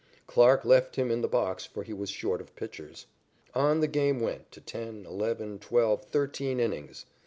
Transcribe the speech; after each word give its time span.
Clarke 0.25 0.65
left 0.65 0.95
him 0.95 1.11
in 1.11 1.21
the 1.21 1.27
box, 1.27 1.67
for 1.67 1.83
he 1.83 1.93
was 1.93 2.09
short 2.09 2.41
of 2.41 2.55
pitchers. 2.55 3.05
On 3.53 3.81
the 3.81 3.87
game 3.87 4.19
went 4.19 4.51
to 4.51 4.59
ten, 4.59 5.05
eleven, 5.05 5.59
twelve, 5.59 6.05
thirteen, 6.05 6.59
innings. 6.59 7.05